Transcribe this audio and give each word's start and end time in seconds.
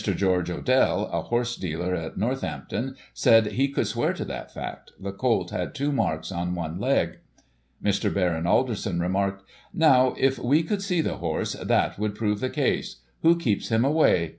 George 0.03 0.49
Odell, 0.49 1.11
a 1.13 1.21
horse 1.21 1.55
dealer 1.55 1.93
at 1.93 2.17
Northampton, 2.17 2.95
said 3.13 3.51
he 3.51 3.67
could 3.67 3.85
swear 3.85 4.13
to 4.13 4.25
that 4.25 4.51
fact; 4.51 4.93
the 4.99 5.11
colt 5.11 5.51
had 5.51 5.75
two 5.75 5.91
marks 5.91 6.31
on 6.31 6.55
one 6.55 6.79
leg. 6.79 7.19
Mr. 7.83 8.11
Baron 8.11 8.47
Alderson 8.47 8.99
remarked:" 8.99 9.47
Now, 9.75 10.15
if 10.17 10.39
we 10.39 10.63
could 10.63 10.81
see 10.81 11.01
the 11.01 11.17
horse, 11.17 11.53
that 11.53 11.99
would 11.99 12.15
prove 12.15 12.39
the 12.39 12.49
case. 12.49 12.95
Who 13.21 13.37
keeps 13.37 13.69
him 13.69 13.85
away? 13.85 14.29